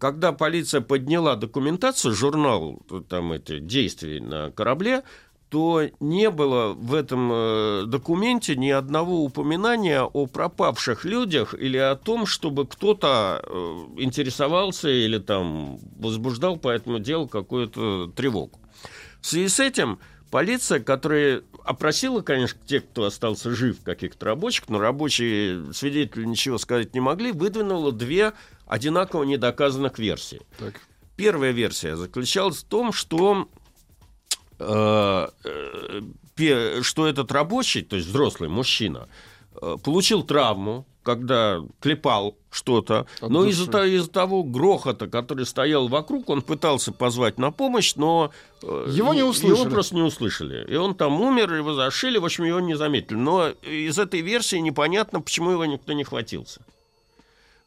[0.00, 5.04] когда полиция подняла документацию, журнал там эти действий на корабле,
[5.52, 11.94] то не было в этом э, документе ни одного упоминания о пропавших людях или о
[11.94, 13.52] том, чтобы кто-то э,
[13.98, 18.58] интересовался или там возбуждал по этому делу какую-то тревогу.
[19.20, 19.98] В связи с этим
[20.30, 26.94] полиция, которая опросила, конечно, тех, кто остался жив, каких-то рабочих, но рабочие свидетели ничего сказать
[26.94, 28.32] не могли, выдвинула две
[28.66, 30.40] одинаково недоказанных версии.
[30.58, 30.80] Так.
[31.16, 33.50] Первая версия заключалась в том, что,
[36.82, 39.08] что этот рабочий, то есть взрослый мужчина,
[39.60, 46.30] э, получил травму, когда клепал что-то, От но из-за из-за того грохота, который стоял вокруг,
[46.30, 48.30] он пытался позвать на помощь, но
[48.62, 49.60] э, Его не услышали.
[49.60, 50.64] Его просто не услышали.
[50.72, 53.16] И он там умер, его зашили, в общем, его не заметили.
[53.16, 56.60] Но из этой версии непонятно, почему его никто не хватился.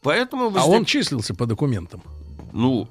[0.02, 2.02] Поэтому А возник- он числился по документам.
[2.54, 2.88] ну,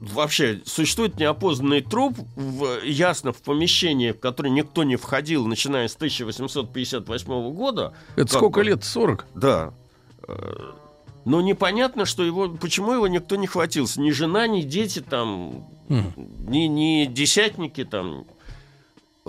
[0.00, 5.96] вообще, существует неопознанный труп, в, ясно, в помещении, в которое никто не входил, начиная с
[5.96, 7.92] 1858 года.
[8.16, 8.64] Это Как сколько бы.
[8.64, 8.84] лет?
[8.84, 9.26] 40?
[9.34, 9.72] Да.
[10.28, 10.34] Э,
[11.24, 14.00] Но непонятно, что его, почему его никто не хватился.
[14.00, 16.12] Ни жена, ни дети там, Мгм.
[16.48, 18.26] ни, ни десятники там.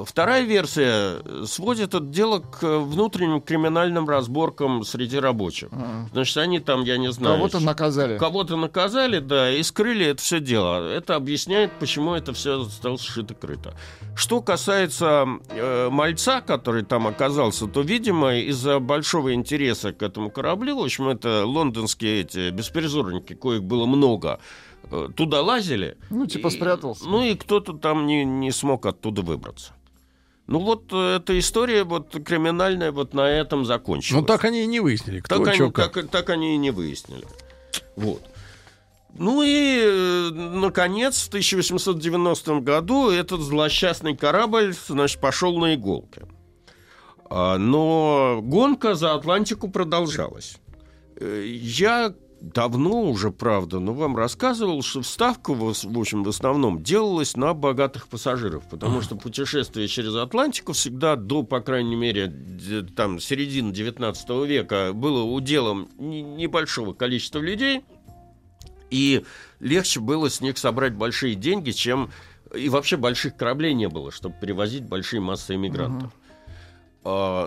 [0.06, 5.70] Вторая версия сводит это дело к внутренним криминальным разборкам среди рабочих.
[5.72, 6.10] Ага.
[6.14, 7.38] Значит, они там, я не знаю...
[7.38, 8.18] Кого-то наказали.
[8.18, 10.88] Кого-то наказали, да, и скрыли это все дело.
[10.88, 13.74] Это объясняет, почему это все стало сшито-крыто.
[14.16, 20.78] Что касается э, мальца, который там оказался, то, видимо, из-за большого интереса к этому кораблю,
[20.80, 24.40] в общем, это лондонские эти беспризорники, коих было много,
[24.92, 25.98] э, туда лазили.
[26.10, 27.06] Ну, типа И- спрятался.
[27.08, 29.74] Ну и кто-то там не, не смог оттуда выбраться.
[30.48, 34.22] Ну вот э, эта история вот криминальная вот на этом закончилась.
[34.22, 35.94] Ну так они и не выяснили, кто Так, они, как.
[35.94, 37.26] так, так они и не выяснили.
[37.96, 38.22] Вот.
[39.14, 46.22] Ну и, э, наконец, в 1890 году этот злосчастный корабль, значит, пошел на иголки.
[47.30, 50.58] А, Но гонка за Атлантику продолжалась.
[51.18, 57.36] Э, Я давно уже, правда, но вам рассказывал, что ставка, в общем, в основном делалась
[57.36, 62.34] на богатых пассажиров, потому что путешествие через Атлантику всегда до, по крайней мере,
[62.96, 67.84] там, середины 19 века было уделом не- небольшого количества людей,
[68.90, 69.24] и
[69.60, 72.12] легче было с них собрать большие деньги, чем...
[72.56, 76.14] И вообще больших кораблей не было, чтобы перевозить большие массы иммигрантов.
[76.14, 76.27] А,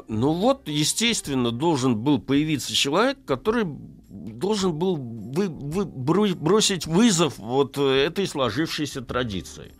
[0.08, 3.64] ну вот, естественно, должен был появиться человек, который
[4.08, 9.72] должен был вы- вы- бросить вызов вот этой сложившейся традиции.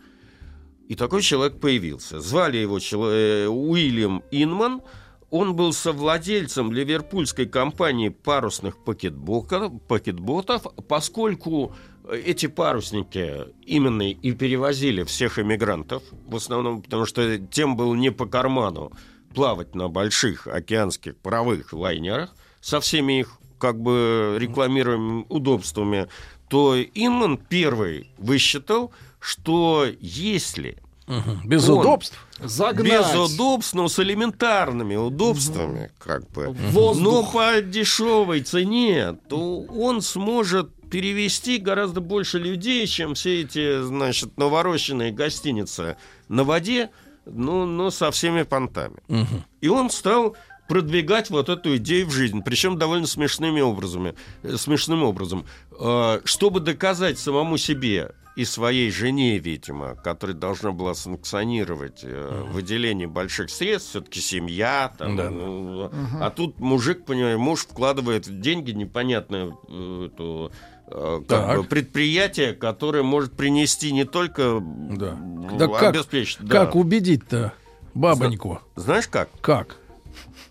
[0.87, 2.19] И такой человек появился.
[2.19, 4.81] Звали его э, Уильям Инман.
[5.29, 11.73] Он был совладельцем ливерпульской компании парусных пакетботов, поскольку
[12.11, 18.25] эти парусники именно и перевозили всех эмигрантов, в основном потому что тем было не по
[18.25, 18.91] карману
[19.33, 26.07] плавать на больших океанских паровых лайнерах со всеми их как бы рекламируемыми удобствами,
[26.49, 31.41] то Инман первый высчитал, что если Мгм.
[31.43, 31.79] Без Он.
[31.79, 32.15] удобств.
[32.39, 32.87] Загнать.
[32.87, 37.03] без удобств, но с элементарными удобствами, как бы, Воздух.
[37.03, 44.37] но по дешевой цене, то он сможет перевести гораздо больше людей, чем все эти, значит,
[44.37, 45.97] наворощенные гостиницы
[46.29, 46.89] на воде,
[47.25, 48.97] ну, но со всеми понтами.
[49.07, 49.43] Мгм.
[49.61, 50.35] И он стал
[50.67, 55.45] продвигать вот эту идею в жизнь, причем довольно смешными образами, э, смешным образом,
[55.83, 63.07] Э, чтобы доказать самому себе и своей жене, видимо, которая должна была санкционировать э, выделение
[63.07, 65.29] больших средств, все-таки семья, там, Да.
[65.31, 65.89] ну,
[66.21, 70.51] а тут мужик, понимаешь, муж вкладывает деньги непонятное э, эту,
[70.91, 71.57] как Так.
[71.57, 75.17] бы предприятие, которое может принести не только Да.
[75.57, 76.65] Да как- обеспечить, да.
[76.65, 77.53] Как убедить-то
[77.93, 78.59] бабоньку?
[78.75, 79.29] знаешь как?
[79.41, 79.77] Как?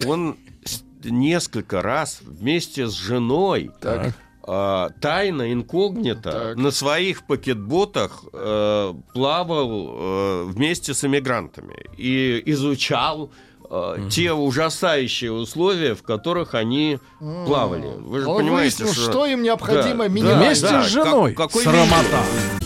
[0.06, 0.36] он
[1.04, 4.14] несколько раз вместе с женой Так.
[4.42, 6.56] а, тайно, инкогнито Так.
[6.56, 13.30] на своих пакетботах э, плавал э, вместе с эмигрантами и изучал
[13.70, 16.98] э, те ужасающие условия, в которых они
[17.46, 17.90] плавали.
[17.98, 20.44] Вы же Он понимаете, выяснил, что им необходимо Да, минимально.
[20.44, 21.32] Вместе да, с женой.
[21.34, 21.86] как- какой Срамота.
[21.88, 22.59] Голубая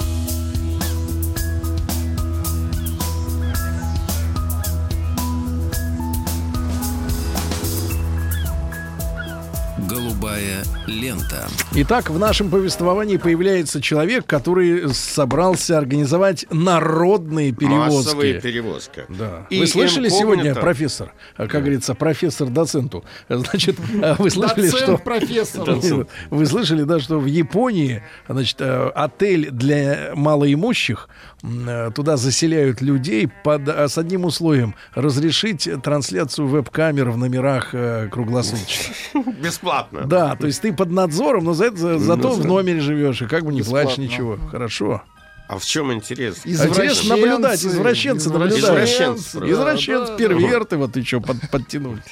[10.87, 11.49] лента.
[11.73, 18.94] Итак, в нашем повествовании появляется человек, который собрался организовать народные массовые перевозки.
[18.94, 19.05] перевозки.
[19.09, 19.47] Да.
[19.51, 23.05] И вы слышали сегодня, профессор, а, как говорится, профессор доценту?
[23.29, 26.07] Значит, а, вы слышали, Доцент что профессор.
[26.31, 31.09] вы слышали, да, что в Японии, значит, э, отель для малоимущих
[31.42, 38.09] э, туда заселяют людей под а, с одним условием разрешить трансляцию веб-камер в номерах э,
[38.11, 38.94] круглосуточно.
[39.42, 40.03] Бесплатно.
[40.05, 43.26] Да, то есть ты под надзором, но за это, за- зато в номере живешь и
[43.26, 44.02] как бы не плачешь Бесплатно.
[44.02, 44.38] ничего.
[44.50, 45.02] Хорошо.
[45.46, 46.40] А в чем интерес?
[46.44, 48.64] Интересно наблюдать, извращенцы наблюдают.
[48.64, 52.02] Извращенцы, да, Извращенцы, да, перверты, вот еще подтянули.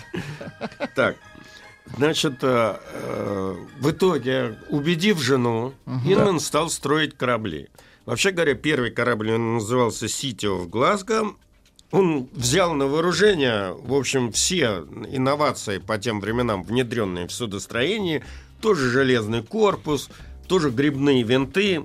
[0.94, 1.16] Так,
[1.96, 5.72] значит, э, э, в итоге, убедив жену,
[6.04, 7.68] Инман стал строить корабли.
[8.04, 11.34] Вообще говоря, первый корабль он назывался City of Glasgow.
[11.90, 18.22] Он взял на вооружение, в общем, все инновации по тем временам, внедренные в судостроении.
[18.62, 20.08] Тоже железный корпус,
[20.46, 21.84] тоже грибные винты.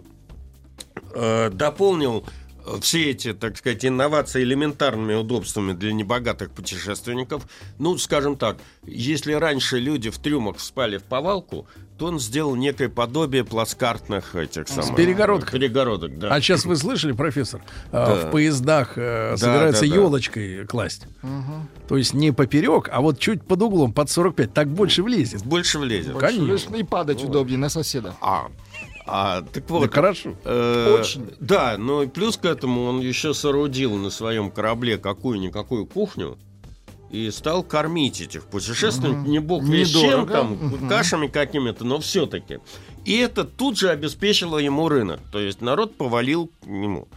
[1.13, 2.23] Э, дополнил
[2.65, 7.47] э, все эти, так сказать, инновации элементарными удобствами для небогатых путешественников.
[7.79, 12.89] Ну, скажем так, если раньше люди в трюмах спали в повалку, то он сделал некое
[12.89, 14.95] подобие плацкартных этих самых...
[14.95, 15.59] перегородкой.
[15.59, 16.33] Перегородок, да.
[16.33, 18.27] А сейчас вы слышали, профессор, а, Да.
[18.27, 19.95] в поездах э, собираются да, да.
[19.95, 21.07] елочкой класть.
[21.87, 25.43] То есть не поперек, а вот чуть под углом, под 45, так больше влезет.
[25.43, 26.17] Больше влезет.
[26.17, 26.75] Конечно.
[26.75, 28.13] И падать удобнее на соседа.
[28.21, 28.47] А,
[29.07, 30.35] а, так Да вот, хорошо.
[30.43, 31.31] Э, Очень.
[31.39, 36.37] Да, но и плюс к этому он еще соорудил на своем корабле какую-никакую кухню
[37.09, 40.89] и стал кормить этих путешественников, не бог весь чем, там, Мгм.
[40.89, 42.59] кашами какими-то, но все-таки.
[43.05, 45.19] И это тут же обеспечило ему рынок.
[45.31, 47.07] То есть народ повалил к нему.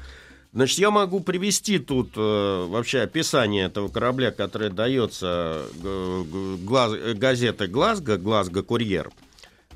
[0.53, 6.25] Значит, я могу привести тут э, вообще описание этого корабля, которое дается э,
[6.65, 9.11] глаз- э, газетой «Глазго», «Глазго Курьер»,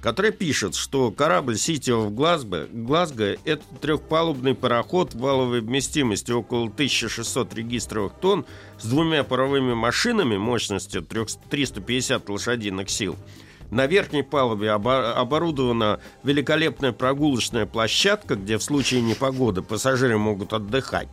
[0.05, 7.55] которая пишет, что корабль City of Glasgow, Glasgow это трехпалубный пароход валовой вместимостью около 1600
[7.55, 8.44] регистровых тонн
[8.78, 13.16] с двумя паровыми машинами мощностью трех- 350 лошадиных сил
[13.70, 21.08] На верхней палубе обо- оборудована великолепная прогулочная площадка, где в случае непогоды пассажиры могут отдыхать.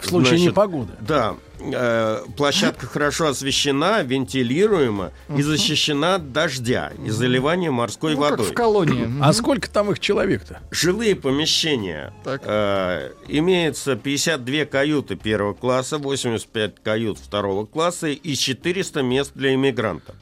[0.00, 0.92] В случае Значит, непогоды.
[1.00, 8.30] Да, э, площадка хорошо освещена, вентилируема и защищена от дождя и заливания морской Ну, как
[8.32, 8.46] водой.
[8.46, 9.08] в колонии.
[9.22, 10.60] А сколько там их человек-то?
[10.70, 12.14] Жилые помещения.
[12.24, 12.40] Так.
[12.44, 20.14] Э, имеется 52 каюты первого класса, 85 кают второго класса и 400 мест для иммигрантов.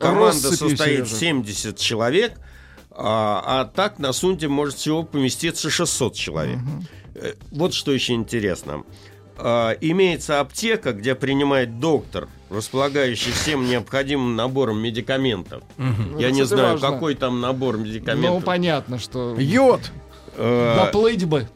[0.00, 1.16] Команда Россыпью, состоит Сережа.
[1.16, 2.32] 70 человек,
[2.90, 6.58] а, а так на Сунде может всего поместиться 600 человек.
[7.14, 8.82] Э, Вот что еще интересно.
[9.36, 15.62] А, имеется аптека, где принимает доктор, располагающий всем необходимым набором медикаментов.
[16.18, 16.90] Я Это не знаю, важно.
[16.90, 18.30] какой там набор медикаментов.
[18.34, 19.34] Ну, понятно, что...
[19.38, 19.80] Йод.
[20.36, 21.48] Э, Доплыть бы.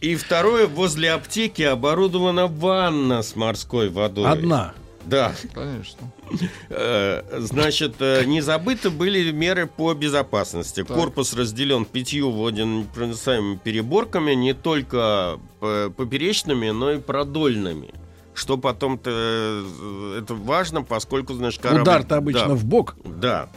[0.00, 4.26] и второе, возле аптеки оборудована ванна с морской водой.
[4.30, 4.74] Одна.
[5.06, 5.32] Да.
[5.52, 6.10] Конечно.
[6.70, 10.82] Э, Значит, э, не забыты были меры по безопасности.
[10.82, 17.90] Корпус разделен пятью водонепроницаемыми переборками, не только поперечными, но и продольными.
[18.34, 21.82] Что потом-то э, это важно, поскольку, значит, корабль...
[21.82, 22.54] Удар-то обычно Да.
[22.54, 22.96] в бок.
[23.04, 23.48] Да.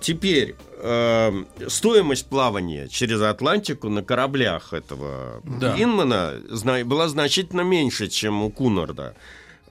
[0.00, 5.74] Теперь э, стоимость плавания через Атлантику на кораблях этого Да.
[5.80, 9.14] Инмана зна- была значительно меньше, чем у Кунарда.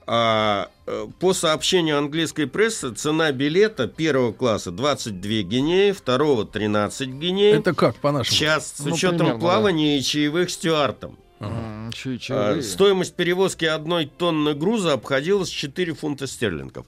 [0.06, 7.54] А, э, по сообщению английской прессы, цена билета первого класса 22 гинеи, второго 13 гинеи.
[7.58, 8.36] Это как, по-нашему?
[8.36, 11.18] час с Ну, учетом примерно, плавания и чаевых стюартам.
[11.40, 12.62] М, чё- чё А.
[12.62, 16.86] Стоимость перевозки одной тонны груза обходилась 4 фунта стерлингов.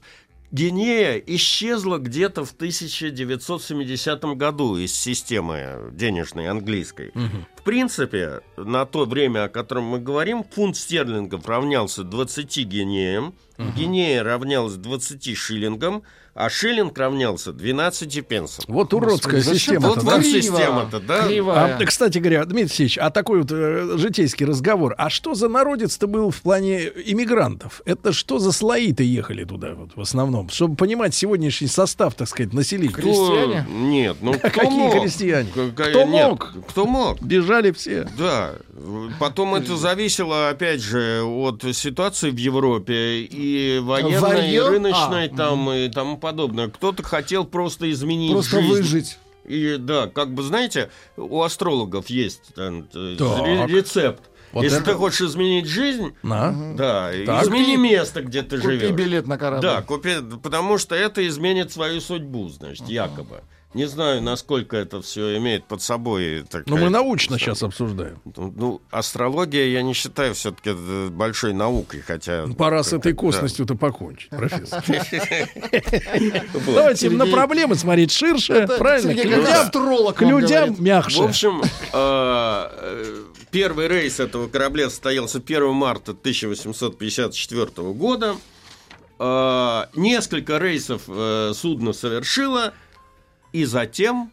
[0.49, 7.11] Гинея исчезла где-то в 1970 году из системы денежной английской.
[7.56, 13.35] В принципе, на то время, о котором мы говорим, фунт стерлингов равнялся 20 гинеям,
[13.75, 16.03] гинея равнялась 20 шиллингам,
[16.37, 18.63] а шиллинг равнялся 12 пенсам.
[18.67, 19.87] Вот уродская Господи, система.
[19.87, 21.27] Вот это вам система-то, да?
[21.27, 21.77] Кривая.
[21.77, 24.93] А, кстати говоря, Дмитрий Алексеевич, а такой вот э, житейский разговор.
[24.99, 27.81] А что за народец-то был в плане иммигрантов?
[27.85, 30.49] Это что за слои-то ехали туда вот, в основном?
[30.49, 32.93] Чтобы понимать сегодняшний состав, так сказать, населения.
[32.93, 33.63] Крестьяне?
[33.63, 35.01] Кто- Нет, ну кто Какие мог?
[35.01, 35.49] крестьяне?
[35.49, 36.53] Кто нет, мог?
[36.69, 37.17] Кто мог?
[37.57, 38.07] Бежали все.
[38.17, 38.53] Да.
[39.19, 44.67] Потом это зависело, опять же, от ситуации в Европе и военной, Варьё?
[44.67, 46.69] и рыночной, А, там, и тому подобное.
[46.69, 48.69] Кто-то хотел просто изменить Просто жизнь.
[48.71, 49.19] выжить.
[49.45, 54.21] И да, как бы, знаете, у астрологов есть там, э, ре- рецепт.
[54.53, 56.51] Вот Если это- ты хочешь изменить жизнь, На.
[56.75, 57.43] да, Так.
[57.43, 58.91] измени Купи- место, где ты Купи живешь.
[58.91, 59.61] билет на корабль.
[59.61, 63.41] Да, купи, потому что это изменит свою судьбу, значит, якобы.
[63.73, 66.39] Не знаю, насколько это все имеет под собой.
[66.39, 68.21] Но такая- мы научно сейчас обсуждаем.
[68.35, 70.73] Ну, ну, астрология я не считаю все-таки
[71.09, 72.47] большой наукой, хотя...
[72.57, 74.83] Пора с этой косностью-то покончить, профессор.
[76.65, 79.13] Давайте на проблемы смотреть ширше, правильно?
[80.13, 81.21] К людям, мягче.
[81.21, 88.35] В общем, э, э, первый рейс этого корабля состоялся 1 марта 1854 года.
[89.19, 92.73] Э, Несколько рейсов э, судно совершило
[93.53, 94.31] и затем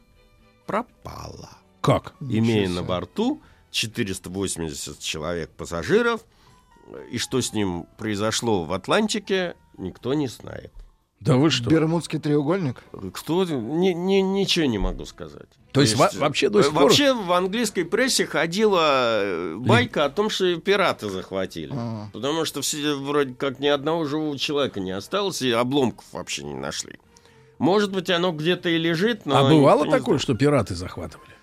[0.66, 1.50] пропало.
[1.80, 2.14] Как?
[2.20, 3.40] имея на борту
[3.70, 6.22] 480 человек пассажиров.
[7.10, 10.72] И что с ним произошло в Атлантике, никто не знает.
[11.20, 11.70] Да вы что?
[11.70, 12.82] Бермудский треугольник.
[13.14, 15.48] Кто, ни- ни- ничего не могу сказать.
[15.72, 20.04] То есть во- вообще до сих э, пор- Вообще в английской прессе ходила э, байка
[20.04, 21.72] о том, что пираты захватили.
[21.74, 22.08] А.
[22.12, 26.54] Потому что все, вроде как ни одного живого человека не осталось, и обломков вообще не
[26.54, 26.98] нашли.
[27.64, 29.38] Может быть, оно где-то и лежит, но...
[29.38, 31.33] А бывало такое, что пираты захватывали?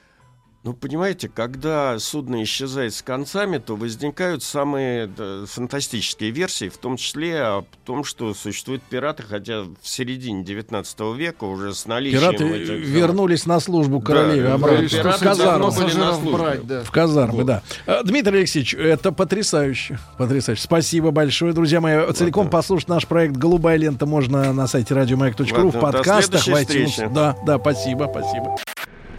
[0.64, 6.98] Ну, понимаете, когда судно исчезает с концами, то возникают самые да, фантастические версии, в том
[6.98, 12.46] числе о том, что существуют пираты, хотя в середине 19 века уже с наличием Пираты
[12.48, 14.82] этих, да, вернулись на службу королеве Да, обратно.
[14.82, 15.52] да, в пираты казармы.
[15.52, 16.32] давно были на службе.
[16.38, 16.84] брать, да.
[16.84, 17.64] В казармы, да.
[17.88, 19.98] А, Дмитрий Алексеевич, это потрясающе.
[20.20, 20.62] Потрясающе.
[20.62, 22.14] Спасибо большое, друзья мои.
[22.14, 22.52] Целиком Ладно.
[22.60, 26.60] послушать наш проект «Голубая лента» можно на сайте радиомаяк.ру, в подкастах, в iTunes.
[26.86, 27.10] встречи.
[27.12, 28.58] Да, да, спасибо, спасибо.